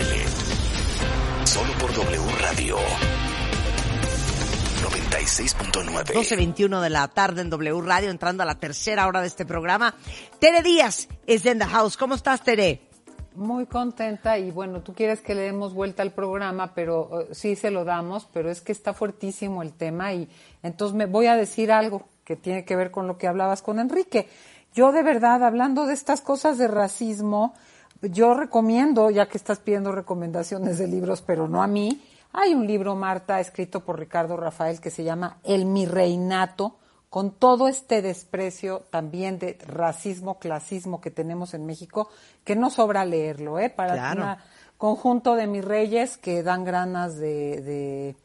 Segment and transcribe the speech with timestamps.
[0.00, 0.24] Baile.
[1.44, 2.76] Solo por W Radio.
[4.82, 6.14] 96.9.
[6.14, 9.94] 12.21 de la tarde en W Radio, entrando a la tercera hora de este programa.
[10.38, 11.96] Tere Díaz es in the house.
[11.98, 12.80] ¿Cómo estás, Tere?
[13.34, 17.54] Muy contenta y bueno, tú quieres que le demos vuelta al programa, pero uh, sí
[17.54, 20.28] se lo damos, pero es que está fuertísimo el tema y
[20.62, 23.78] entonces me voy a decir algo que tiene que ver con lo que hablabas con
[23.78, 24.28] Enrique.
[24.74, 27.54] Yo de verdad, hablando de estas cosas de racismo,
[28.02, 32.66] yo recomiendo, ya que estás pidiendo recomendaciones de libros, pero no a mí, hay un
[32.66, 36.76] libro, Marta, escrito por Ricardo Rafael que se llama El mi reinato,
[37.10, 42.08] con todo este desprecio también de racismo, clasismo que tenemos en México,
[42.44, 43.68] que no sobra leerlo, ¿eh?
[43.68, 44.22] Para Claro.
[44.22, 44.36] un
[44.78, 48.16] conjunto de mis reyes que dan ganas de, de,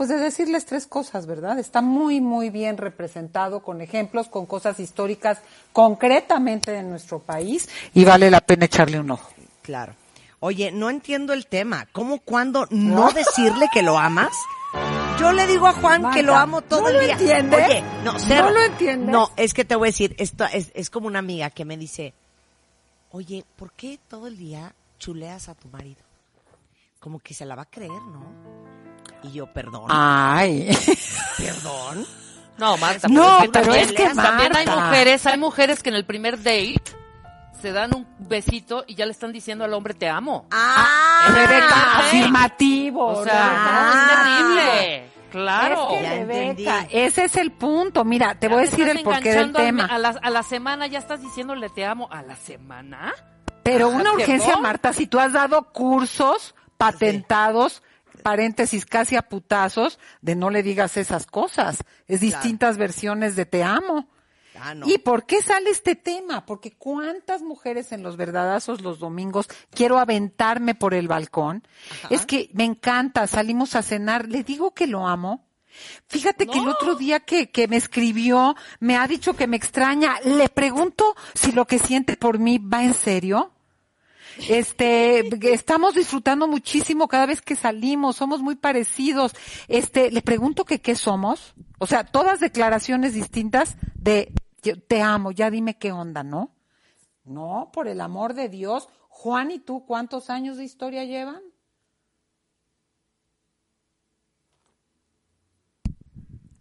[0.00, 1.58] pues de decirles tres cosas, ¿verdad?
[1.58, 5.42] Está muy, muy bien representado con ejemplos, con cosas históricas
[5.74, 9.30] concretamente de nuestro país y vale la pena echarle un ojo.
[9.60, 9.94] Claro.
[10.38, 11.86] Oye, no entiendo el tema.
[11.92, 14.32] ¿Cómo, cuándo no decirle que lo amas?
[15.18, 17.12] Yo le digo a Juan que lo amo todo ¿no el lo día.
[17.12, 17.68] entiendes?
[17.68, 18.50] Oye, no, ¿No cero.
[18.52, 19.10] lo entiendes?
[19.10, 21.76] No, es que te voy a decir, esto es, es como una amiga que me
[21.76, 22.14] dice,
[23.10, 26.00] oye, ¿por qué todo el día chuleas a tu marido?
[27.00, 28.59] Como que se la va a creer, ¿no?
[29.22, 29.84] Y yo, perdón.
[29.88, 30.68] Ay.
[31.36, 32.06] ¿Perdón?
[32.58, 35.82] No, Marta, No, pero, es que pero también, es que, también hay mujeres, hay mujeres
[35.82, 36.82] que en el primer date
[37.60, 40.46] se dan un besito y ya le están diciendo al hombre te amo.
[40.50, 41.26] ¡Ah!
[41.34, 43.06] Rebeca, afirmativo.
[43.06, 43.92] O sea, Ah.
[43.94, 45.10] no, es terrible.
[45.30, 45.88] Claro.
[45.92, 48.04] Es que, Rebeca, ese es el punto.
[48.04, 49.84] Mira, te Ya voy a decir el porqué del tema.
[49.84, 52.08] A la, a la semana ya estás diciéndole te amo.
[52.10, 53.12] ¿A la semana?
[53.62, 54.56] Pero Ah, una urgencia.
[54.56, 57.82] Marta, si tú has dado cursos patentados,
[58.22, 61.84] paréntesis, casi a putazos, de no le digas esas cosas.
[62.06, 64.08] Es distintas versiones de te amo.
[64.58, 64.88] Ah, no.
[64.88, 66.44] ¿Y por qué sale este tema?
[66.44, 71.66] Porque cuántas mujeres en los verdadazos los domingos quiero aventarme por el balcón.
[72.10, 75.46] Es que me encanta, salimos a cenar, le digo que lo amo.
[76.08, 80.20] Fíjate que el otro día que, que me escribió, me ha dicho que me extraña.
[80.24, 83.52] Le pregunto si lo que siente por mí va en serio.
[84.48, 85.20] Este,
[85.52, 89.34] estamos disfrutando muchísimo cada vez que salimos, somos muy parecidos.
[89.68, 91.54] Este, le pregunto que qué somos.
[91.78, 96.54] O sea, todas declaraciones distintas de yo te amo, ya dime qué onda, ¿no?
[97.24, 98.88] No, por el amor de Dios.
[99.08, 101.42] Juan y tú, ¿cuántos años de historia llevan?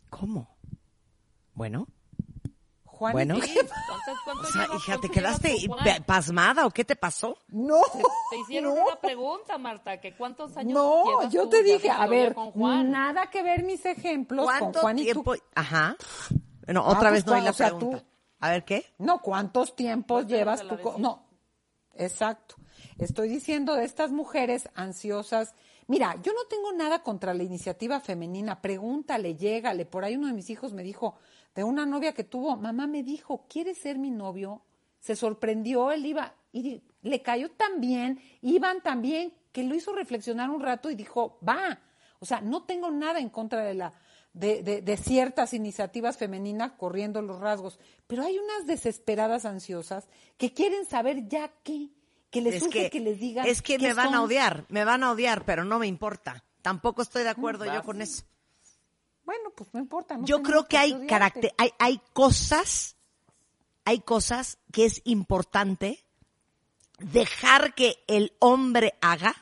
[0.10, 0.58] ¿Cómo?
[1.54, 1.88] Bueno,
[3.00, 3.36] Juan Bueno.
[3.36, 3.40] y.
[3.40, 3.64] Entonces,
[4.10, 5.56] o ¿cuánto sea, llevas- hija, ¿te quedaste
[6.06, 7.38] pasmada o qué te pasó?
[7.48, 7.80] No.
[8.30, 8.84] Te hicieron no.
[8.84, 12.86] una pregunta, Marta, que cuántos años No, llevas yo tú te dije, haber a ver,
[12.86, 15.34] nada que ver mis ejemplos con ¿Cuánto Juan y tiempo?
[15.36, 15.42] tú.
[15.56, 15.96] Ajá.
[16.68, 17.98] No, Ah, otra pues, vez no hay la o sea, pregunta.
[18.00, 18.06] tú-
[18.42, 18.86] A ver, ¿qué?
[19.00, 20.78] No, ¿cuántos tiempos llevas tú?
[20.98, 21.26] No,
[21.96, 22.56] exacto.
[22.98, 25.56] Estoy diciendo de estas mujeres ansiosas.
[25.88, 28.62] Mira, yo no tengo nada contra la iniciativa femenina.
[28.62, 29.86] Pregúntale, llégale.
[29.86, 31.16] Por ahí uno de mis hijos me dijo,
[31.56, 34.62] de una novia que tuvo, mamá me dijo, ¿quieres ser mi novio?
[35.00, 39.94] Se sorprendió, él iba, y le cayó tan bien, iban tan bien, que lo hizo
[39.94, 41.80] reflexionar un rato y dijo, va.
[42.20, 43.94] O sea, no tengo nada en contra de la,
[44.34, 50.54] de, de- de ciertas iniciativas femeninas corriendo los rasgos, pero hay unas desesperadas ansiosas que
[50.54, 51.90] quieren saber ya qué,
[52.30, 53.48] que les Es urge que, que, les digan.
[53.48, 56.44] es que me van a odiar, me van a odiar, pero no me importa.
[56.62, 58.24] Tampoco estoy de acuerdo yo con eso.
[59.30, 60.18] Bueno, pues no importa.
[60.18, 62.96] no Yo creo que hay carácter, hay, hay cosas,
[63.86, 66.04] hay cosas que es importante
[66.98, 69.36] dejar que el hombre haga.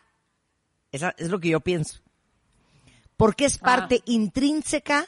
[0.91, 2.01] Esa es lo que yo pienso.
[3.15, 5.07] Porque es parte intrínseca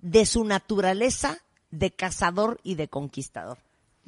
[0.00, 1.38] de su naturaleza
[1.70, 3.56] de cazador y de conquistador.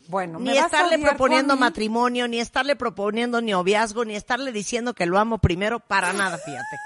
[0.08, 5.38] Bueno, Ni estarle proponiendo matrimonio, ni estarle proponiendo noviazgo, ni estarle diciendo que lo amo
[5.38, 6.76] primero, para nada, fíjate.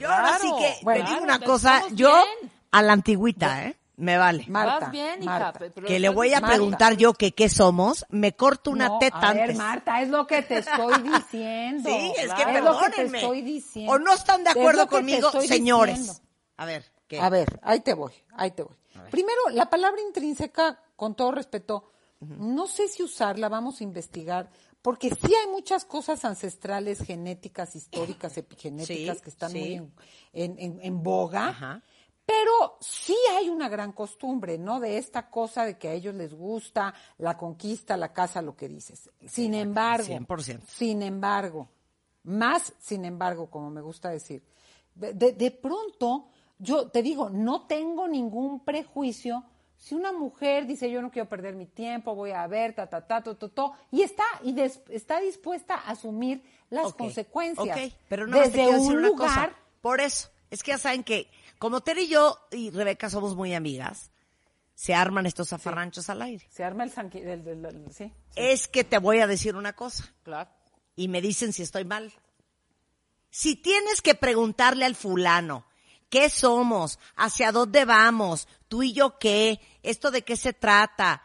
[0.00, 2.52] Yo ahora sí Claro, que bueno, te digo claro, una cosa, yo bien.
[2.72, 3.76] a la antigüita, ¿eh?
[3.96, 4.46] Me vale.
[4.48, 5.38] Marta, Vas bien, hija.
[5.38, 5.58] Marta.
[5.58, 6.54] pero que le voy a Marta.
[6.56, 9.56] preguntar yo que qué somos, me corto una No, teta a ver, antes.
[9.58, 11.88] Marta, es lo que te estoy diciendo.
[11.90, 13.18] Sí, es que Es lo que te perdónenme.
[13.20, 13.92] estoy diciendo.
[13.92, 15.98] O no están de Es acuerdo te conmigo, señores.
[15.98, 16.22] diciendo.
[16.56, 17.20] A ver, ¿qué?
[17.20, 18.74] A ver, ahí te voy, ahí te voy.
[19.10, 24.48] Primero, la palabra intrínseca, con todo respeto, no sé si usarla, vamos a investigar,
[24.82, 29.58] porque sí hay muchas cosas ancestrales, genéticas, históricas, epigenéticas Sí, que están sí.
[29.58, 29.92] muy en,
[30.32, 31.48] en- en- en boga.
[31.48, 31.82] Ajá.
[32.26, 34.78] Pero sí hay una gran costumbre, ¿no?
[34.78, 38.68] De esta cosa de que a ellos les gusta la conquista, la casa, lo que
[38.68, 39.10] dices.
[39.26, 40.60] Sin embargo, 100%.
[40.66, 41.68] sin embargo,
[42.22, 44.44] más sin embargo, como me gusta decir,
[44.94, 46.28] de, de- de pronto,
[46.58, 49.44] yo te digo, no tengo ningún prejuicio.
[49.82, 53.06] Si una mujer dice yo no quiero perder mi tiempo, voy a ver, ta, ta,
[53.06, 57.76] ta, to, to, to", y está, y des- está dispuesta a asumir las consecuencias.
[57.78, 59.56] Ok, pero no te desde quiero decir un una lugar, cosa.
[59.80, 63.54] Por eso, es que ya saben que como Tere y yo y Rebeca somos muy
[63.54, 64.10] amigas,
[64.74, 66.46] se arman estos zafarranchos al aire.
[66.50, 68.12] se arma el, sanqui- el- el- el- sí.
[68.36, 70.50] Es que te voy a decir una cosa Claro.
[70.94, 72.12] y me dicen si estoy mal.
[73.30, 75.64] Si tienes que preguntarle al fulano,
[76.10, 76.98] ¿qué somos?
[77.16, 78.46] ¿Hacia dónde vamos?
[78.70, 79.60] ¿Tú y yo qué?
[79.82, 81.24] ¿Esto de qué se trata?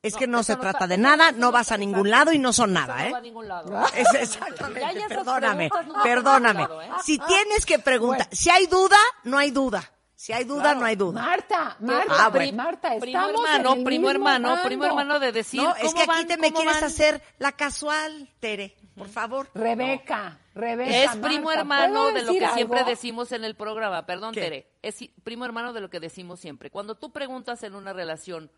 [0.00, 2.32] Es que no se no trata está- de nada, no no vas a ningún lado
[2.32, 3.10] y no son nada, no ¿eh?
[3.12, 3.84] va a ningún lado.
[3.94, 6.62] Es exactamente, perdóname, no perdóname.
[6.62, 6.90] lado, ¿eh?
[7.04, 9.92] Si tienes que preguntar, si hay duda, no hay duda.
[10.20, 11.18] Si hay duda, no hay duda.
[11.22, 12.52] Marta, Marta, Ah, bueno.
[12.52, 14.64] Marta, Primo hermano, en el primo mismo hermano, bando.
[14.64, 16.84] primo hermano de decir No, es que aquí van, te me quieres van.
[16.84, 19.50] hacer la casual, Tere, por favor.
[19.54, 20.90] Rebeca, Rebeca.
[20.94, 24.04] Es Marta, primo ¿puedo hermano de lo que siempre decimos en el programa.
[24.04, 24.42] Perdón, ¿Qué?
[24.42, 24.70] Tere.
[24.82, 26.68] Es primo hermano de lo que decimos siempre.
[26.70, 28.50] Cuando tú preguntas en una relación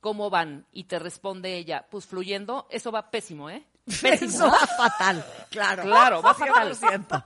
[0.00, 3.66] cómo van y te responde ella, pues fluyendo, eso va pésimo, ¿eh?
[3.84, 4.30] Pésimo.
[4.30, 5.82] Eso va fatal, claro.
[5.82, 6.74] Claro, va fatal.
[6.74, 7.24] 100%.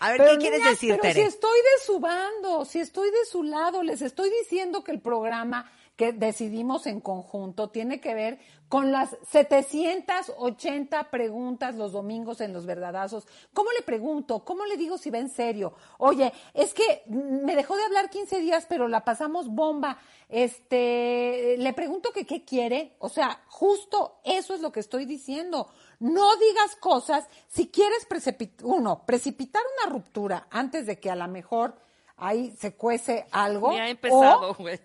[0.00, 1.14] A ver, Pero, ¿qué quieres decir, pero Tere?
[1.14, 5.00] si estoy de su bando, si estoy de su lado, les estoy diciendo que el
[5.00, 5.70] programa
[6.00, 8.38] que decidimos en conjunto tiene que ver
[8.70, 13.26] con las 780 preguntas los domingos en los verdadazos.
[13.52, 14.42] ¿Cómo le pregunto?
[14.42, 15.74] ¿Cómo le digo si va en serio?
[15.98, 19.98] Oye, es que me dejó de hablar 15 días, pero la pasamos bomba.
[20.30, 22.94] Este, le pregunto que qué quiere.
[23.00, 25.68] O sea, justo eso es lo que estoy diciendo.
[26.00, 31.28] No digas cosas si quieres precipitar, uno, precipitar una ruptura antes de que a lo
[31.28, 31.78] mejor
[32.16, 33.70] ahí se cuece algo.
[33.70, 34.80] Ni ha empezado, güey.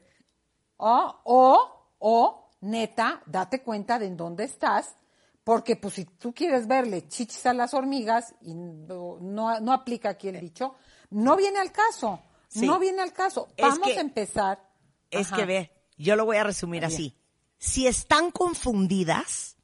[0.77, 4.95] o, o, o, neta, date cuenta de en dónde estás,
[5.43, 10.09] porque pues si tú quieres verle chichis a las hormigas, y no, no, no aplica
[10.09, 10.75] aquí el dicho,
[11.11, 12.65] no viene al caso, Sí.
[12.67, 13.47] no viene al caso.
[13.57, 14.69] Es Vamos que- a empezar.
[15.11, 15.37] Es Ajá.
[15.37, 16.91] que ve, yo lo voy a resumir Bien.
[16.93, 17.17] así.
[17.57, 19.54] Si están confundidas,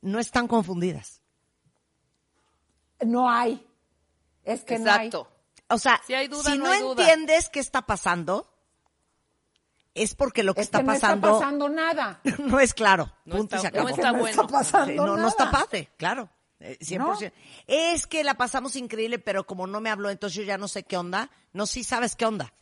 [0.00, 1.20] no están confundidas.
[3.04, 3.64] No hay.
[4.44, 5.30] Es que Exacto.
[5.68, 7.02] O sea, Si hay duda, si no no, hay duda.
[7.02, 8.50] entiendes qué está pasando,
[9.94, 10.62] es porque lo no que hay.
[10.62, 12.20] Es está que no pasando está pasando nada.
[12.38, 13.12] no es claro.
[13.26, 13.88] No Punto y está- se acabó.
[13.88, 14.42] no está No bueno.
[14.42, 15.18] está pasando Sí, no, nada.
[15.22, 16.30] no está padre, claro.
[16.60, 17.32] eh, 100%.
[17.66, 20.84] Es que la pasamos increíble, pero como no me habló, entonces yo ya no sé
[20.84, 21.30] qué onda.
[21.52, 22.54] No, sí sabes qué onda.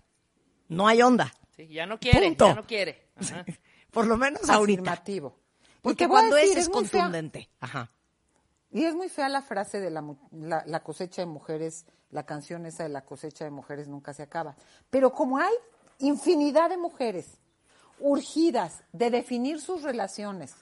[0.69, 1.33] No hay onda.
[1.57, 2.49] Sí, ya no quiere, Punto.
[2.49, 3.09] ya no quiere.
[3.17, 3.45] Ajá.
[3.93, 4.81] Por lo menos ahorita.
[4.83, 5.39] Afirmativo.
[5.87, 7.49] Porque a cuando decir, es, es contundente.
[7.61, 7.89] Ajá.
[8.73, 12.67] Y es muy fea la frase de la, la, la cosecha de mujeres, la canción
[12.67, 14.57] esa de la cosecha de mujeres nunca se acaba.
[14.91, 15.55] Pero como hay
[16.01, 17.39] infinidad de mujeres
[18.01, 20.57] urgidas de definir sus relaciones,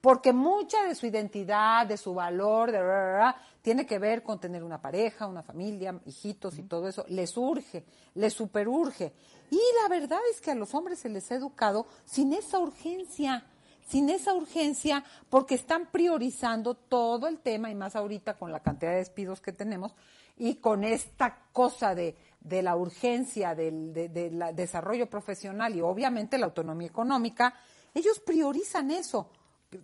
[0.00, 4.62] porque mucha de su identidad, de su valor, de ra, tiene que ver con tener
[4.62, 7.84] una pareja, una familia, hijitos y todo eso, les urge,
[8.14, 9.12] les superurge.
[9.50, 13.44] Y la verdad es que a los hombres se les ha educado sin esa urgencia
[13.86, 18.92] sin esa urgencia, porque están priorizando todo el tema, y más ahorita con la cantidad
[18.92, 19.94] de despidos que tenemos,
[20.36, 26.38] y con esta cosa de, de la urgencia del de, la desarrollo profesional y obviamente
[26.38, 27.54] la autonomía económica,
[27.94, 29.30] ellos priorizan eso,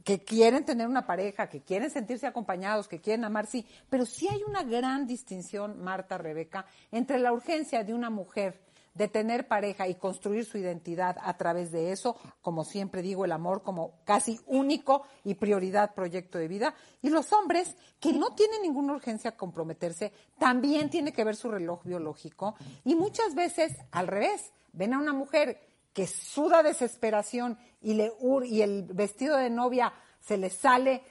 [0.04, 4.28] que quieren tener una pareja, que quieren sentirse acompañados, que quieren amar, sí, pero sí
[4.28, 8.60] hay una gran distinción, Marta, Rebeca, entre la urgencia de una mujer
[8.94, 13.32] de tener pareja y construir su identidad a través de eso, como siempre digo, el
[13.32, 18.62] amor como casi único y prioridad proyecto de vida, y los hombres que no tienen
[18.62, 24.06] ninguna urgencia a comprometerse, también tiene que ver su reloj biológico, y muchas veces al
[24.08, 25.60] revés, ven a una mujer
[25.92, 31.02] que suda desesperación y le ur- y el vestido de novia se le sale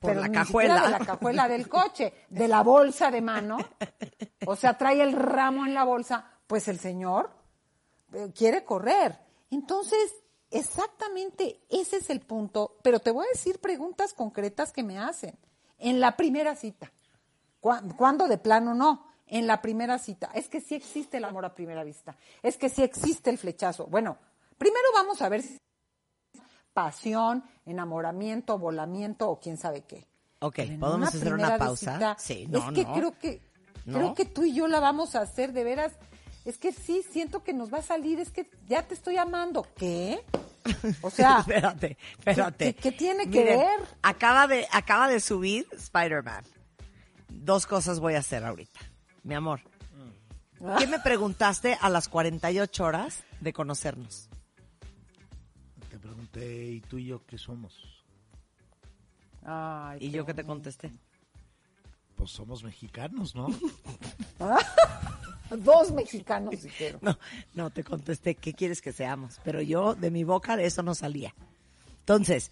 [0.00, 0.82] Por pero la ni cajuela.
[0.84, 3.58] de la cajuela del coche, de la bolsa de mano,
[4.46, 7.30] o sea, trae el ramo en la bolsa, pues el señor
[8.12, 9.18] eh, quiere correr.
[9.50, 10.12] Entonces,
[10.50, 15.34] exactamente ese es el punto, pero te voy a decir preguntas concretas que me hacen
[15.78, 16.92] en la primera cita.
[17.58, 19.06] ¿Cuá- ¿Cuándo de plano no?
[19.26, 20.30] En la primera cita.
[20.34, 22.14] Es que sí existe el amor a primera vista.
[22.42, 23.86] Es que sí existe el flechazo.
[23.86, 24.18] Bueno,
[24.58, 25.56] primero vamos a ver si
[26.74, 30.06] pasión, enamoramiento, volamiento o quién sabe qué.
[30.40, 31.92] Ok, ¿podemos hacer una pausa?
[31.92, 32.92] visita, Sí, no, es que no.
[32.92, 33.40] creo que
[33.86, 33.96] ¿No?
[33.98, 35.94] creo que tú y yo la vamos a hacer de veras.
[36.44, 39.66] Es que sí, siento que nos va a salir, es que ya te estoy amando.
[39.76, 40.20] ¿Qué?
[41.00, 42.74] O sea, espérate, espérate.
[42.74, 43.80] ¿qué- qué tiene que Miren, ver?
[44.02, 46.44] Acaba de, acaba de subir Spider-Man.
[47.28, 48.80] Dos cosas voy a hacer ahorita.
[49.22, 49.60] Mi amor,
[50.78, 54.28] ¿qué me preguntaste a las 48 horas de conocernos?
[55.90, 58.04] Te pregunté, ¿y tú y yo qué somos?
[59.44, 60.90] Ay, Y qué yo que te contesté.
[62.16, 63.46] Pues somos mexicanos, ¿no?
[65.58, 67.00] Dos mexicanos dijeron.
[67.02, 67.18] No,
[67.54, 69.40] no, te contesté, ¿qué quieres que seamos?
[69.44, 71.34] Pero yo, de mi boca, eso no salía.
[72.00, 72.50] Entonces,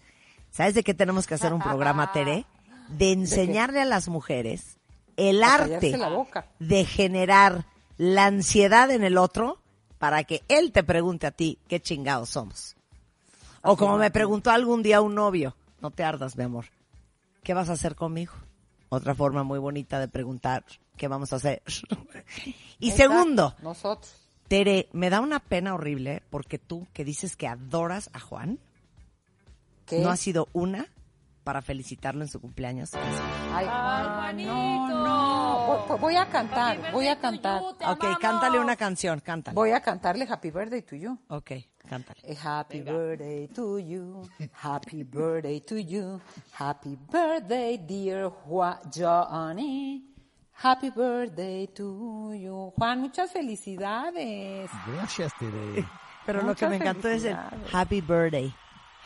[0.51, 2.45] ¿sabes de qué tenemos que hacer un programa, Tere?
[2.89, 4.77] De enseñarle a las mujeres
[5.17, 6.45] el arte callarse la boca.
[6.59, 7.65] de generar
[7.97, 9.59] la ansiedad en el otro
[9.97, 12.75] para que él te pregunte a ti qué chingados somos.
[13.61, 16.65] O como me preguntó algún día un novio, no te ardas, mi amor,
[17.43, 18.33] ¿qué vas a hacer conmigo?
[18.93, 20.65] Otra forma muy bonita de preguntar,
[20.97, 21.61] ¿qué vamos a hacer?
[22.79, 24.13] y segundo, Nosotros.
[24.49, 28.59] Tere, me da una pena horrible porque tú que dices que adoras a Juan,
[29.85, 29.99] ¿Qué?
[29.99, 30.87] no has sido una
[31.45, 32.91] para felicitarlo en su cumpleaños.
[33.53, 34.53] Ay, Juan, Juanito.
[34.53, 35.97] no, no.
[35.99, 37.61] Voy- a cantar, voy a cantar.
[37.61, 38.19] you, Ok, amamos.
[38.19, 39.55] cántale una canción, cántale.
[39.55, 41.17] Voy a cantarle Happy Birthday to you.
[41.29, 41.51] Ok,
[41.87, 42.19] cántale.
[42.23, 44.21] Eh, Happy birthday to you,
[44.53, 46.21] happy birthday to you,
[46.53, 50.03] happy birthday dear Juan Johnny,
[50.63, 52.71] happy birthday to you.
[52.77, 54.69] Juan, muchas felicidades.
[54.87, 55.85] Gracias, Tere.
[56.25, 57.35] Pero lo que Muchas me encantó es el.
[57.73, 58.53] Happy Birthday.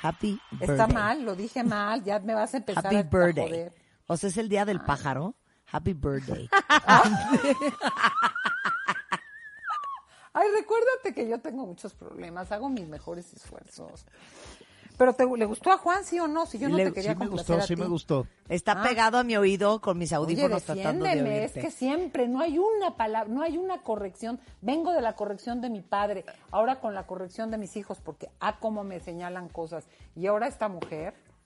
[0.01, 0.69] Happy Birthday.
[0.75, 3.49] Está mal, lo dije mal, ya me vas a empezar Happy a, a Birthday.
[3.49, 3.73] joder.
[4.07, 5.33] O sea, es el día del pájaro.
[5.71, 6.49] Happy Birthday.
[10.37, 14.05] Ay, recuérdate que yo tengo muchos problemas, hago mis mejores esfuerzos.
[14.97, 16.45] Pero te, ¿le gustó a Juan, sí o no?
[16.45, 17.81] Si yo no Le- te quería Sí me complacer gustó, a sí ti.
[17.81, 18.27] me gustó.
[18.47, 18.83] Está Ah.
[18.83, 21.59] pegado a mi oído con mis Oye, audífonos tratando de defiéndeme, es oírte.
[21.61, 24.39] que siempre no hay una palabra, no hay una corrección.
[24.61, 28.29] Vengo de la corrección de mi padre, ahora con la corrección de mis hijos, porque
[28.39, 29.85] ah, cómo me señalan cosas.
[30.15, 31.13] Y ahora esta mujer.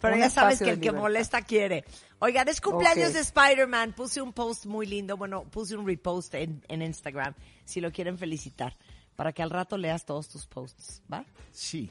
[0.00, 1.00] Pero un ya sabes espacio que de el que libertad.
[1.02, 1.84] molesta quiere.
[2.20, 3.14] Oigan, es cumpleaños Ok.
[3.14, 3.92] de Spider-Man.
[3.94, 5.16] Puse un post muy lindo.
[5.16, 7.34] Bueno, puse un repost en, en Instagram.
[7.70, 8.76] Si lo quieren felicitar.
[9.16, 11.02] Para que al rato leas todos tus posts.
[11.12, 11.24] ¿Va?
[11.52, 11.90] Sí.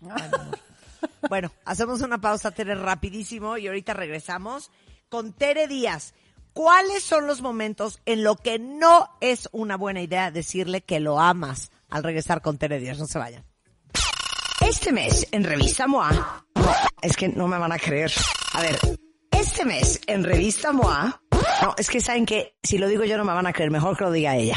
[1.28, 3.56] Bueno, hacemos una pausa, Tere, rapidísimo.
[3.58, 4.70] Y ahorita regresamos
[5.08, 6.14] con Tere Díaz.
[6.52, 11.20] ¿Cuáles son los momentos en lo que no es una buena idea decirle que lo
[11.20, 12.98] amas al regresar con Tere Díaz?
[12.98, 13.44] No se vayan.
[14.60, 16.46] Este mes en Revista MOA,
[17.02, 18.10] es que no me van a creer.
[18.54, 18.78] A ver,
[19.30, 21.20] este mes en Revista MOA,
[21.62, 23.96] no, es que saben que si lo digo yo no me van a creer, mejor
[23.96, 24.56] que lo diga ella.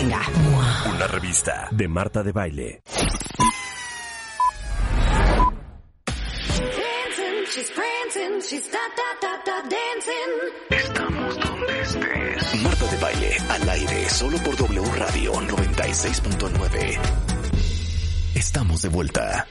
[0.01, 0.21] venga.
[0.95, 2.81] Una revista de Marta de Baile.
[10.69, 12.63] Estamos donde estés.
[12.63, 16.99] Marta de Baile, al aire, solo por W Radio 96.9.
[18.35, 19.47] Estamos de vuelta.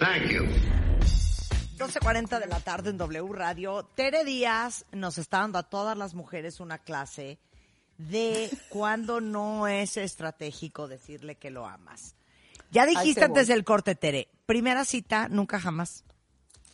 [1.78, 3.85] 12.40 de la tarde en W Radio.
[3.95, 7.38] Tere Díaz nos está dando a todas las mujeres una clase
[8.09, 12.14] de cuando no es estratégico decirle que lo amas.
[12.71, 13.54] Ya dijiste te antes voy.
[13.54, 16.04] del corte, Tere, primera cita, nunca jamás.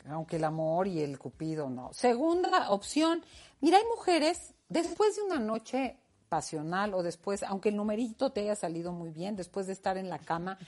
[0.08, 1.92] Aunque el amor y el cupido no.
[1.92, 3.24] Segunda opción,
[3.60, 5.96] mira, hay mujeres, después de una noche
[6.28, 10.08] pasional o después, aunque el numerito te haya salido muy bien, después de estar en
[10.08, 10.58] la cama,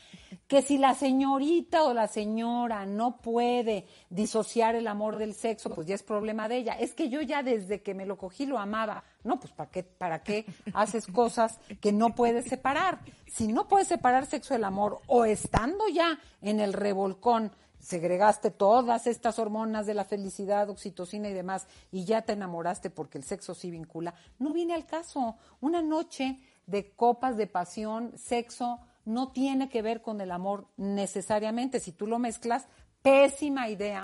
[0.47, 5.87] que si la señorita o la señora no puede disociar el amor del sexo, pues
[5.87, 6.73] ya es problema de ella.
[6.75, 9.05] Es que yo ya desde que me lo cogí lo amaba.
[9.25, 13.01] No, pues ¿para qué, para qué haces cosas que no puedes separar?
[13.27, 17.53] Si no puedes separar sexo del amor o estando ya en el revolcón,
[17.89, 23.17] segregaste todas estas hormonas de la felicidad, oxitocina y demás, y ya te enamoraste porque
[23.17, 25.37] el sexo sí vincula, no viene al caso.
[25.63, 31.81] Una noche de copas de pasión, sexo, no tiene que ver con el amor necesariamente.
[31.81, 32.69] Si tú lo mezclas,
[33.01, 34.03] pésima idea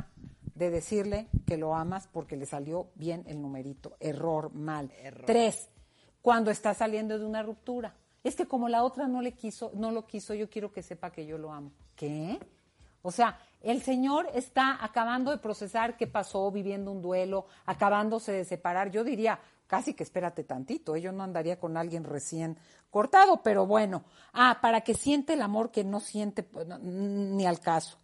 [0.55, 3.99] de decirle que lo amas porque le salió bien el numerito.
[4.01, 4.91] Error, mal.
[5.27, 5.69] Tres,
[6.23, 7.95] cuando está saliendo de una ruptura.
[8.23, 11.13] Es que como la otra no le quiso, no lo quiso, yo quiero que sepa
[11.13, 11.71] que yo lo amo.
[11.95, 12.41] ¿Qué?
[13.03, 18.45] O sea, El señor está acabando de procesar qué pasó, viviendo un duelo, acabándose de
[18.45, 18.91] separar.
[18.91, 21.01] Yo diría, casi que espérate tantito, ¿eh?
[21.01, 22.59] yo no andaría con alguien recién
[22.91, 24.05] cortado, pero bueno.
[24.35, 27.97] Ah, para que siente el amor que no siente pues, ni al caso.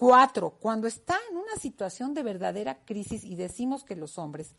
[0.00, 4.56] Cuatro, cuando está en una situación de verdadera crisis y decimos que los hombres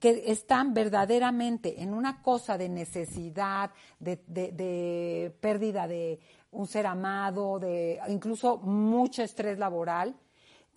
[0.00, 6.20] que están verdaderamente en una cosa de necesidad, de, de- pérdida de
[6.52, 10.16] un ser amado, de incluso mucho estrés laboral,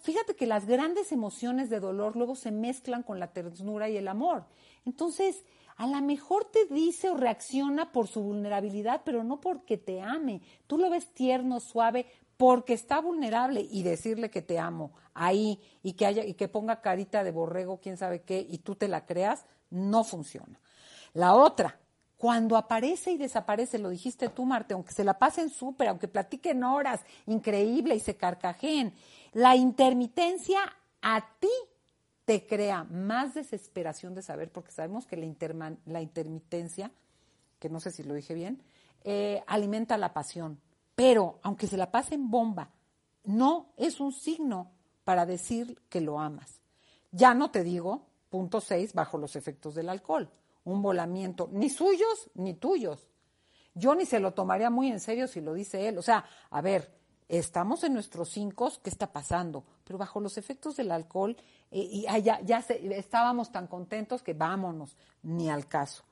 [0.01, 4.09] fíjate que las grandes emociones de dolor luego se mezclan con la ternura y el
[4.09, 4.43] amor.
[4.85, 5.45] Entonces,
[5.77, 10.41] a lo mejor te dice o reacciona por su vulnerabilidad, pero no porque te ame.
[10.67, 12.07] Tú lo ves tierno, suave,
[12.41, 16.81] porque está vulnerable y decirle que te amo ahí y que haya y que ponga
[16.81, 20.59] carita de borrego, quién sabe qué, y tú te la creas, no funciona.
[21.13, 21.77] La otra,
[22.17, 26.63] cuando aparece y desaparece, lo dijiste tú, Marte, aunque se la pasen súper, aunque platiquen
[26.63, 28.91] horas, increíble y se carcajeen,
[29.33, 30.61] la intermitencia
[31.03, 31.47] a ti
[32.25, 36.89] te crea más desesperación de saber, porque sabemos que la, interma- la intermitencia,
[37.59, 38.63] que no sé si lo dije bien,
[39.03, 40.59] eh, alimenta la pasión.
[41.01, 42.69] Pero, aunque se la pase en bomba,
[43.23, 44.69] no es un signo
[45.03, 46.61] para decir que lo amas.
[47.09, 50.29] Ya no te digo, punto seis, bajo los efectos del alcohol.
[50.63, 53.07] Un volamiento, ni suyos ni tuyos.
[53.73, 55.97] Yo ni se lo tomaría muy en serio si lo dice él.
[55.97, 56.93] O sea, a ver,
[57.27, 59.63] estamos en nuestros cinco, ¿qué está pasando?
[59.83, 61.35] Pero bajo los efectos del alcohol,
[61.71, 66.03] eh, y ah, ya, ya estábamos tan contentos que vámonos, ni al caso.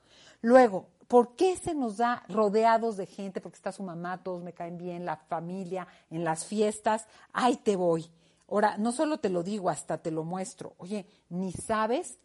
[0.41, 3.41] Luego, ¿por qué se nos da rodeados de gente?
[3.41, 7.75] Porque está su mamá, todos me caen bien, la familia, en las fiestas, ahí te
[7.75, 8.09] voy.
[8.47, 10.75] Ahora, no solo te lo digo, hasta te lo muestro.
[10.77, 12.19] Oye, ni sabes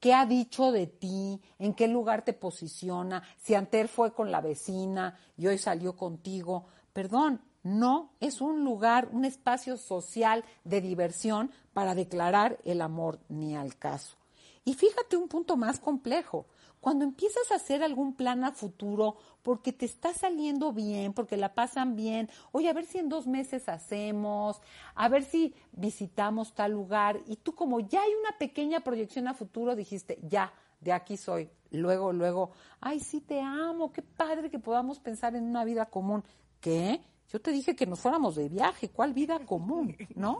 [0.00, 4.40] qué ha dicho de ti, en qué lugar te posiciona, si anter fue con la
[4.40, 6.66] vecina y hoy salió contigo.
[6.92, 13.56] Perdón, no es un lugar, un espacio social de diversión para declarar el amor ni
[13.56, 14.16] al caso.
[14.64, 16.46] Y fíjate un punto más complejo.
[16.80, 21.54] Cuando empiezas a hacer algún plan a futuro porque te está saliendo bien, porque la
[21.54, 24.60] pasan bien, oye, a ver si en dos meses hacemos,
[24.94, 29.34] a ver si visitamos tal lugar, y tú como ya hay una pequeña proyección a
[29.34, 31.50] futuro, dijiste, ya, de aquí soy.
[31.70, 36.22] Luego, luego, ay, sí te amo, qué padre que podamos pensar en una vida común.
[36.60, 37.02] ¿Qué?
[37.30, 39.96] Yo te dije que nos fuéramos de viaje, ¿cuál vida común?
[40.14, 40.38] ¿No?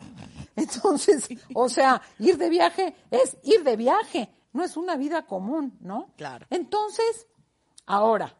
[0.57, 5.77] Entonces, o sea, ir de viaje es ir de viaje, no es una vida común,
[5.81, 6.11] ¿no?
[6.17, 6.47] Claro.
[6.49, 7.27] Entonces,
[7.85, 8.35] ahora,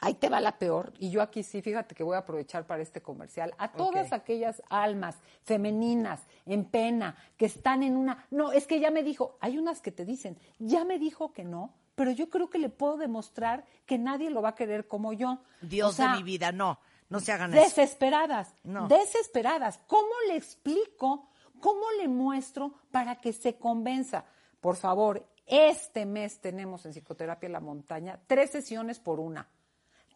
[0.00, 2.82] ahí te va la peor, y yo aquí sí, fíjate que voy a aprovechar para
[2.82, 8.66] este comercial, a todas aquellas almas femeninas en pena que están en una, no, es
[8.66, 12.10] que ya me dijo, hay unas que te dicen, ya me dijo que no, pero
[12.12, 15.40] yo creo que le puedo demostrar que nadie lo va a querer como yo.
[15.60, 16.78] Dios O sea, de mi vida, no,
[17.10, 17.62] no se hagan eso.
[17.62, 18.88] Desesperadas, No.
[18.88, 19.78] desesperadas.
[19.86, 21.28] ¿Cómo le explico?
[21.60, 24.24] ¿Cómo le muestro para que se convenza?
[24.60, 29.48] Por favor, este mes tenemos en Psicoterapia La Montaña tres sesiones por una.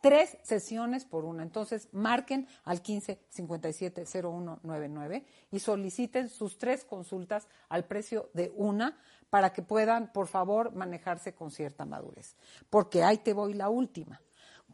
[0.01, 1.43] Tres sesiones por una.
[1.43, 8.99] Entonces, marquen al 15 57 0199 y soliciten sus tres consultas al precio de una
[9.31, 12.37] para que puedan, por favor, manejarse con cierta madurez.
[12.71, 14.21] Porque ahí te voy la última.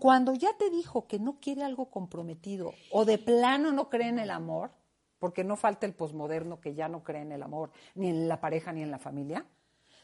[0.00, 4.18] Cuando ya te dijo que no quiere algo comprometido o de plano no cree en
[4.18, 4.72] el amor,
[5.20, 8.40] porque no falta el posmoderno que ya no cree en el amor, ni en la
[8.40, 9.44] pareja, ni en la familia,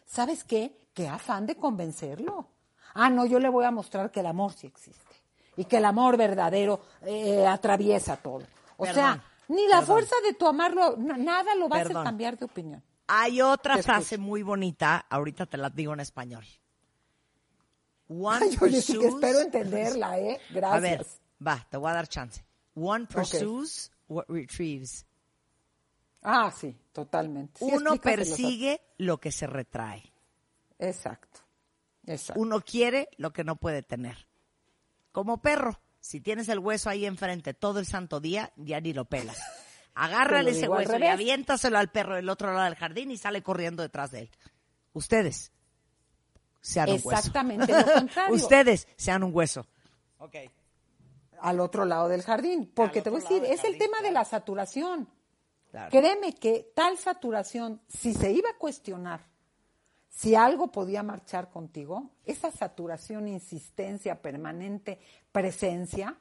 [0.04, 0.76] ¿sabes qué?
[0.94, 2.46] Qué afán de convencerlo.
[2.94, 5.16] Ah, no, yo le voy a mostrar que el amor sí existe
[5.56, 8.42] y que el amor verdadero eh, atraviesa todo.
[8.76, 9.86] O Perdón, sea, ni la perdón.
[9.96, 12.82] fuerza de tu amarlo, na- nada lo va a hacer cambiar de opinión.
[13.08, 14.20] Hay otra Te frase escucho.
[14.28, 16.44] muy bonita, ahorita te la digo en español.
[18.08, 20.40] One sí que pursues- espero entenderla, ¿eh?
[20.50, 20.76] Gracias.
[20.76, 21.06] A ver,
[21.46, 22.44] va, te voy a dar chance.
[22.74, 25.04] One pursues what retrieves.
[26.22, 27.58] Ah, sí, totalmente.
[27.58, 30.12] Sí, Uno persigue lo que se retrae.
[30.78, 31.40] Exacto.
[32.06, 32.40] Exacto.
[32.40, 34.28] Uno quiere lo que no puede tener.
[35.12, 39.04] Como perro, si tienes el hueso ahí enfrente todo el santo día, ya ni lo
[39.06, 39.36] pelas.
[39.94, 43.82] Agárrale ese hueso y aviéntaselo al perro del otro lado del jardín y sale corriendo
[43.82, 44.30] detrás de él.
[44.92, 45.52] Ustedes
[46.66, 47.10] sean un hueso.
[47.10, 48.34] Exactamente lo contrario.
[48.42, 49.66] Ustedes sean un hueso.
[50.18, 50.34] Ok.
[51.40, 52.72] al otro lado del jardín.
[52.74, 55.08] Porque te voy a decir, es el tema de la saturación.
[55.70, 55.90] Claro.
[55.90, 59.20] Créeme que tal saturación, si se iba a cuestionar
[60.16, 64.98] si algo podía marchar contigo, esa saturación, insistencia, permanente
[65.30, 66.16] presencia,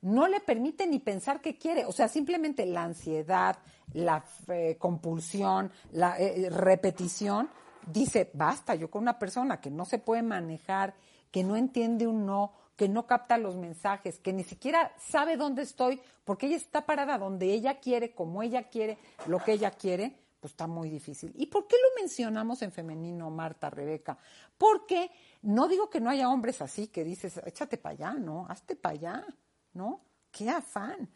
[0.00, 1.84] no le permite ni pensar que quiere.
[1.84, 3.58] O sea, simplemente la ansiedad,
[3.92, 7.50] la eh, compulsión, la eh, repetición,
[7.86, 10.94] dice, basta, yo con una persona que no se puede manejar,
[11.30, 15.62] que no entiende un no, que no capta los mensajes, que ni siquiera sabe dónde
[15.62, 20.16] estoy, porque ella está parada donde ella quiere, como ella quiere, lo que ella quiere,
[20.40, 21.32] pues está muy difícil.
[21.36, 24.18] ¿Y por qué lo mencionamos en femenino, Marta, Rebeca?
[24.58, 25.10] Porque
[25.42, 28.46] no digo que no haya hombres así, que dices, échate para allá, ¿no?
[28.48, 29.26] Hazte para allá,
[29.74, 30.00] ¿no?
[30.32, 31.08] Qué afán.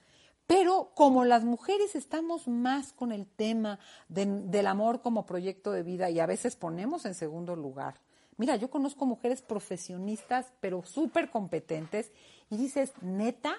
[0.46, 3.78] Pero como las mujeres estamos más con el tema
[4.08, 8.00] de- del amor como proyecto de vida y a veces ponemos en segundo lugar.
[8.36, 12.12] Mira, yo conozco mujeres profesionistas, pero súper competentes,
[12.50, 13.56] y dices, neta,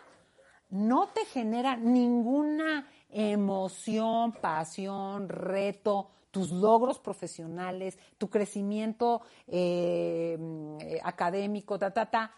[0.69, 10.38] no te genera ninguna emoción, pasión, reto, tus logros profesionales, tu crecimiento eh,
[10.82, 12.32] eh, académico, ta, ta, ta,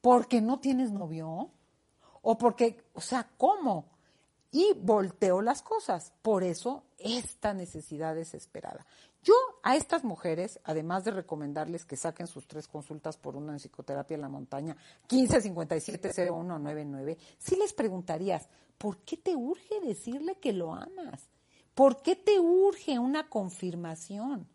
[0.00, 1.50] porque no tienes novio
[2.22, 3.91] o porque, o sea, ¿cómo?
[4.52, 6.12] Y volteó las cosas.
[6.22, 8.86] Por eso esta necesidad desesperada.
[9.24, 13.60] Yo a estas mujeres, además de recomendarles que saquen sus tres consultas por una en
[13.60, 14.76] psicoterapia en la montaña,
[15.08, 21.28] 1557-0199, sí les preguntarías, ¿por qué te urge decirle que lo amas?
[21.74, 24.48] ¿Por qué te urge una confirmación?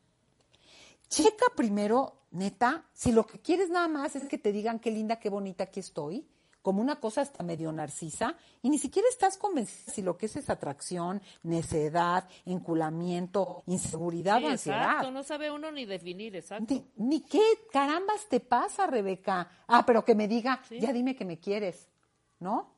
[1.07, 5.17] Checa primero, neta, si lo que quieres nada más es que te digan qué linda,
[5.19, 6.27] qué bonita aquí estoy,
[6.67, 10.35] como una cosa hasta medio narcisa, y ni siquiera estás convencida si lo que es
[10.35, 14.81] es atracción, necedad, enculamiento, inseguridad Sí, o ansiedad.
[14.81, 16.65] exacto, no sabe uno ni definir, exacto.
[16.73, 17.39] Ni, ni qué
[17.71, 19.49] carambas te pasa, Rebeca.
[19.65, 20.77] Ah, pero que me diga, Sí.
[20.81, 21.87] ya dime que me quieres,
[22.41, 22.73] ¿no?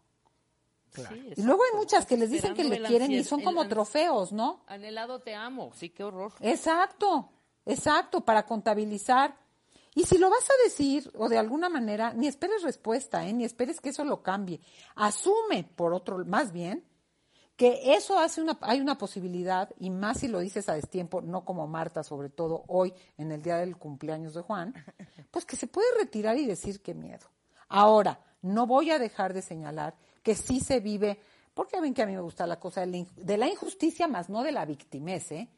[0.94, 1.02] Sí,
[1.36, 4.66] Y luego hay muchas que les dicen que le quieren y son como trofeos, ¿no?
[4.68, 6.32] Anhelado te amo, sí, qué horror.
[6.42, 7.32] Exacto,
[7.66, 9.36] exacto, para contabilizar.
[10.00, 13.34] Y si lo vas a decir, o de alguna manera, ni esperes respuesta, ¿eh?
[13.34, 14.62] ni esperes que eso lo cambie.
[14.96, 16.86] Asume, por otro, más bien,
[17.58, 21.44] que eso hace una, hay una posibilidad, y más si lo dices a destiempo, no
[21.44, 24.74] como Marta, sobre todo hoy, en el día del cumpleaños de Juan,
[25.32, 27.28] pues que se puede retirar y decir qué miedo.
[27.68, 31.20] Ahora, no voy a dejar de señalar que sí se vive,
[31.54, 34.54] porque ven que a mí me gusta la cosa de la, injusticia, más no de
[34.54, 35.50] la victimez, ¿eh?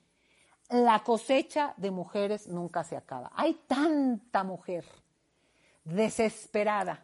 [0.72, 3.32] La cosecha de mujeres nunca se acaba.
[3.36, 4.86] Hay tanta mujer
[5.84, 7.04] desesperada,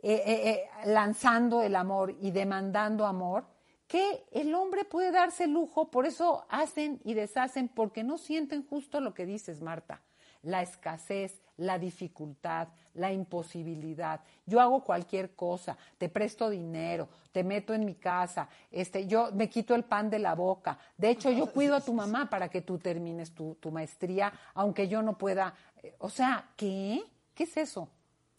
[0.00, 3.46] eh, eh, eh, lanzando el amor y demandando amor,
[3.88, 9.00] que el hombre puede darse lujo, por eso hacen y deshacen, porque no sienten justo
[9.00, 10.02] lo que dices, Marta,
[10.46, 14.20] la escasez, la dificultad, la imposibilidad.
[14.46, 19.48] Yo hago cualquier cosa, te presto dinero, te meto en mi casa, este, yo me
[19.50, 20.78] quito el pan de la boca.
[20.96, 24.86] De hecho, yo cuido a tu mamá para que tú termines tu, tu maestría, aunque
[24.88, 25.54] yo no pueda.
[25.82, 27.02] eh, O sea, ¿qué?
[27.34, 27.82] ¿Qué es eso?
[27.82, 27.90] O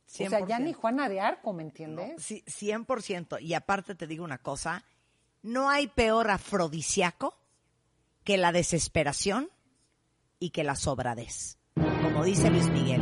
[0.06, 0.64] sea, ya 100%.
[0.64, 2.24] ni Juana de Arco, ¿me entiendes?
[2.24, 3.42] Sí, 100%.
[3.42, 4.84] Y aparte te digo una cosa,
[5.42, 7.36] no hay peor afrodisíaco
[8.24, 9.50] que la desesperación
[10.40, 11.58] y que la sobradez.
[12.04, 13.02] Como dice Luis Miguel,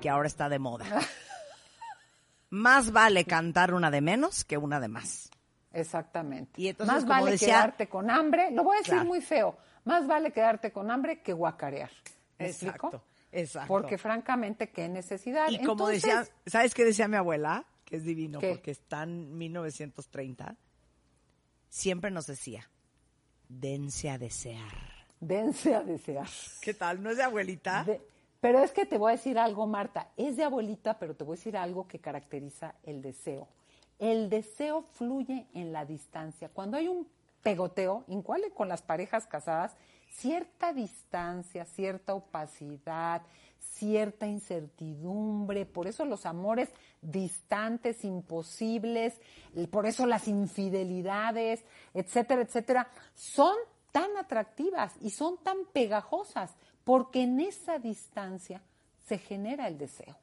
[0.00, 0.86] que ahora está de moda.
[2.50, 5.30] Más vale cantar una de menos que una de más.
[5.72, 6.60] Exactamente.
[6.60, 9.08] Y entonces, más vale decía- quedarte con hambre, lo voy a decir Claro.
[9.08, 11.90] muy feo, más vale quedarte con hambre que guacarear.
[12.40, 13.04] ¿Me Exacto, explico?
[13.30, 13.68] exacto.
[13.68, 15.48] Porque francamente, qué necesidad.
[15.48, 17.64] Y como Entonces, decía, ¿sabes qué decía mi abuela?
[17.84, 18.50] Que es divino, ¿Qué?
[18.50, 20.56] porque está en 1930.
[21.68, 22.68] Siempre nos decía,
[23.48, 24.90] dense a desear.
[25.20, 26.26] dense a desear.
[26.60, 27.00] ¿Qué tal?
[27.00, 27.84] ¿No es de abuelita?
[27.84, 28.00] De-
[28.40, 30.08] pero es que te voy a decir algo, Marta.
[30.16, 33.48] Es de abuelita, pero te voy a decir algo que caracteriza el deseo.
[33.98, 36.48] El deseo fluye en la distancia.
[36.48, 37.06] Cuando hay un
[37.42, 39.76] pegoteo, igual con las parejas casadas,
[40.08, 43.22] cierta distancia, cierta opacidad,
[43.58, 46.70] cierta incertidumbre, por eso los amores
[47.02, 49.20] distantes, imposibles,
[49.70, 53.54] por eso las infidelidades, etcétera, etcétera, son
[53.92, 58.62] tan atractivas y son tan pegajosas, porque en esa distancia
[59.06, 60.16] se genera el deseo.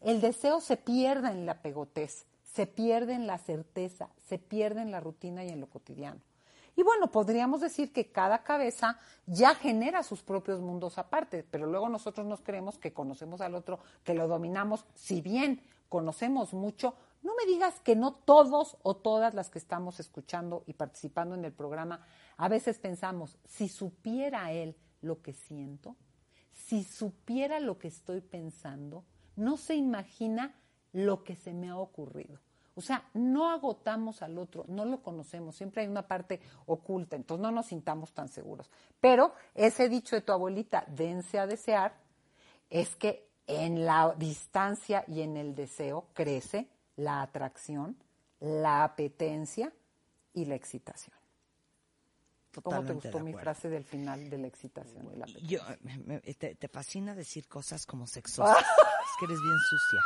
[0.00, 4.90] El deseo se pierde en la pegotez, se pierde en la certeza, se pierde en
[4.90, 6.20] la rutina y en lo cotidiano.
[6.74, 11.88] Y bueno, podríamos decir que cada cabeza ya genera sus propios mundos aparte, pero luego
[11.88, 17.34] nosotros nos creemos que conocemos al otro, que lo dominamos, si bien conocemos mucho, no
[17.36, 21.52] me digas que no todos o todas las que estamos escuchando y participando en el
[21.52, 22.04] programa,
[22.38, 25.96] a veces pensamos, si supiera él lo que siento,
[26.52, 29.04] si supiera lo que estoy pensando,
[29.36, 30.54] no se imagina
[30.92, 32.40] lo que se me ha ocurrido.
[32.74, 37.42] O sea, no agotamos al otro, no lo conocemos, siempre hay una parte oculta, entonces
[37.42, 38.70] no nos sintamos tan seguros.
[38.98, 41.94] Pero ese dicho de tu abuelita, dense a desear,
[42.70, 47.96] es que en la distancia y en el deseo crece la atracción,
[48.40, 49.72] la apetencia
[50.32, 51.21] y la excitación.
[52.60, 55.26] ¿Cómo te gustó mi frase del final de la excitación la?
[55.26, 58.56] Yo, me- te, te fascina decir cosas como sexosas.
[58.58, 60.00] es que eres bien sucia.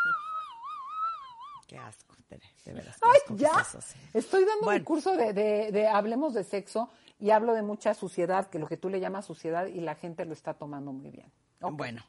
[1.66, 2.96] Qué asco, Tere, de veras.
[3.02, 3.66] Ay, ya.
[4.14, 4.78] Estoy dando Bueno.
[4.80, 8.68] un curso de, de- de Hablemos de Sexo y hablo de mucha suciedad, que lo
[8.68, 11.32] que tú le llamas suciedad y la gente lo está tomando muy bien.
[11.60, 12.04] Bueno,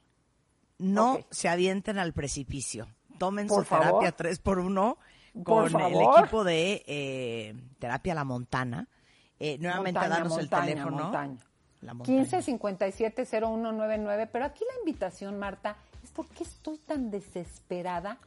[0.78, 2.88] no se avienten al precipicio.
[3.18, 4.12] Tomen Por su terapia favor.
[4.12, 4.98] 3 por 1
[5.44, 8.88] Por con el equipo de eh, Terapia La Montana.
[9.40, 11.04] Eh, nuevamente, Montaña, danos montaña, el teléfono.
[11.04, 11.38] montaña.
[11.82, 12.20] La montaña.
[12.20, 18.18] 15 57 0199, pero aquí la invitación, Marta, es porque estoy tan desesperada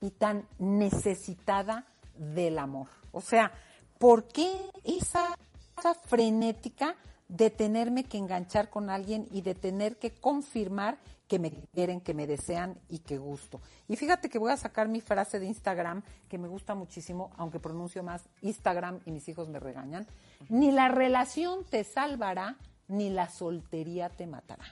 [0.00, 2.88] y tan necesitada del amor.
[3.12, 3.50] O sea,
[3.98, 4.50] ¿por qué
[4.84, 5.34] esa
[5.74, 6.96] cosa frenética
[7.28, 12.12] de tenerme que enganchar con alguien y de tener que confirmar que me quieren, que
[12.12, 13.60] me desean y que gusto?
[13.88, 17.58] Y fíjate que voy a sacar mi frase de Instagram, que me gusta muchísimo, aunque
[17.60, 20.06] pronuncio más Instagram y mis hijos me regañan.
[20.48, 22.56] Ni la relación te salvará,
[22.88, 24.64] ni la soltería te matará.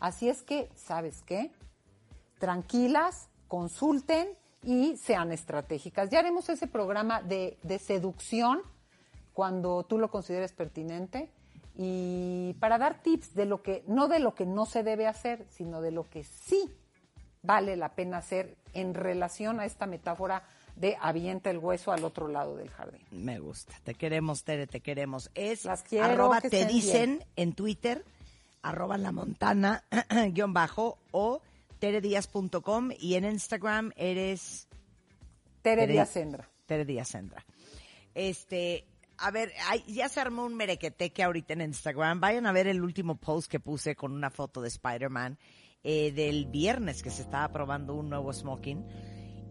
[0.00, 1.50] Así es que, ¿sabes qué?
[2.38, 4.28] Tranquilas, consulten
[4.62, 6.10] y sean estratégicas.
[6.10, 8.62] Ya haremos ese programa de, de seducción
[9.32, 11.30] cuando tú lo consideres pertinente
[11.76, 15.44] y para dar tips de lo que, no de lo que no se debe hacer,
[15.50, 16.70] sino de lo que sí
[17.42, 20.44] vale la pena hacer en relación a esta metáfora
[20.76, 23.02] de avienta el hueso al otro lado del jardín.
[23.10, 23.74] Me gusta.
[23.84, 25.30] Te queremos, Tere, te queremos.
[25.34, 27.28] Es Las quiero, arroba que te dicen bien.
[27.36, 28.04] en Twitter,
[28.62, 29.84] arroba la montana,
[30.32, 31.40] guion bajo, o
[31.78, 34.68] teredias.com y en Instagram eres
[35.62, 36.48] Tere Tere- Díaz Sendra.
[36.66, 37.44] Tere Díaz Sendra.
[38.14, 38.86] Este,
[39.18, 39.52] a ver,
[39.86, 42.20] ya se armó un merequeteque ahorita en Instagram.
[42.20, 45.38] Vayan a ver el último post que puse con una foto de Spider-Man
[45.82, 48.84] eh, del viernes que se estaba probando un nuevo smoking.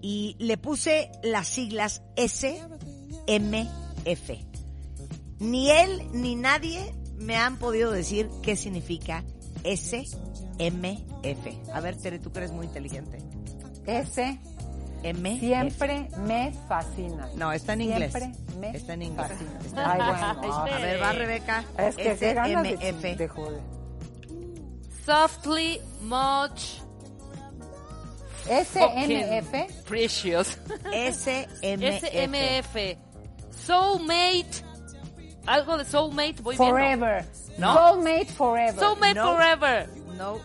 [0.05, 2.59] Y le puse las siglas SMF.
[5.39, 9.23] Ni él ni nadie me han podido decir qué significa
[9.63, 10.13] SMF.
[11.73, 13.17] A ver, Tere, tú que eres muy inteligente.
[13.85, 14.39] Ese
[15.03, 15.39] M.
[15.39, 17.29] siempre me fascina.
[17.37, 18.11] No, está en inglés.
[18.11, 19.27] Siempre me Está en inglés.
[19.27, 19.59] fascina.
[19.65, 20.33] Está Ay, en bueno.
[20.33, 20.53] inglés.
[20.53, 21.63] A ver, va Rebeca.
[21.77, 23.17] Es que de, SMF.
[23.17, 23.61] de joder.
[25.05, 26.81] Softly, much,
[28.47, 29.83] SMF.
[29.85, 30.57] precious.
[30.93, 32.03] SMF.
[32.03, 32.97] SMF.
[33.65, 34.63] Soulmate.
[35.45, 36.73] Algo de soulmate, voy viendo.
[36.75, 37.25] Forever.
[37.57, 37.73] ¿No?
[37.73, 38.79] Soulmate forever.
[38.79, 39.33] Soulmate No.
[39.33, 39.89] forever.
[40.17, 40.39] No.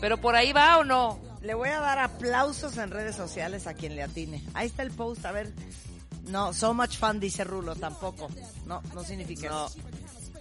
[0.00, 1.20] Pero por ahí va o no.
[1.42, 4.42] Le voy a dar aplausos en redes sociales a quien le atine.
[4.54, 5.52] Ahí está el post, a ver.
[6.24, 8.28] No, so much fun, dice Rulo, tampoco.
[8.64, 9.66] No, no significa No.
[9.66, 9.78] eso.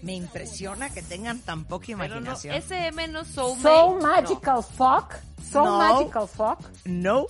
[0.03, 2.55] Me impresiona que tengan tan poca Pero no, imaginación.
[2.55, 3.61] SM no soulmate.
[3.61, 5.13] So magical fuck.
[5.51, 5.77] So No.
[5.77, 6.59] magical fuck.
[6.85, 7.27] No.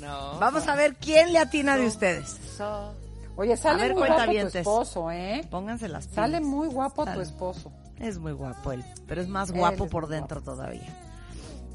[0.00, 0.38] No.
[0.38, 2.36] Vamos a ver quién le atina de ustedes.
[2.56, 2.94] So-
[3.36, 5.46] Oye, sale ver, muy guapo tu esposo, ¿eh?
[5.50, 6.14] Pónganse las pilas.
[6.16, 7.22] Sale muy guapo tu Sale.
[7.22, 7.72] esposo.
[7.98, 10.86] Es muy guapo él, pero es más guapo es por dentro todavía.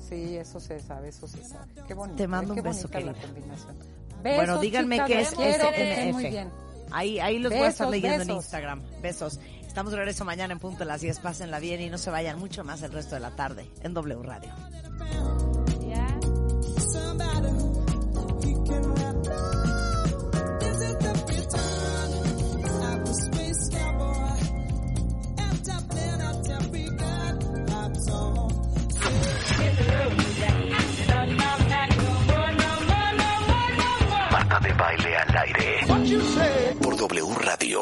[0.08, 1.66] Sí, eso se sabe, eso se sabe.
[1.88, 2.18] Qué bonito.
[2.18, 2.58] Te mando ¿eh?
[2.58, 3.28] un Qué beso, bonita la querida.
[3.34, 3.76] combinación.
[4.22, 6.14] bueno, Besos, díganme chicas, qué es SMF.
[6.14, 6.50] Muy bien.
[6.92, 8.44] Ahí, ahí los voy a estar Besos, leyendo en besos.
[8.44, 8.82] Instagram.
[9.02, 9.40] Besos.
[9.76, 11.20] Estamos de regreso mañana en punto de las 10.
[11.20, 14.24] Pásenla bien y no se vayan mucho más el resto de la tarde en W
[14.24, 14.50] Radio.
[34.32, 36.76] Marta de baile al aire.
[36.82, 37.82] Por W Radio.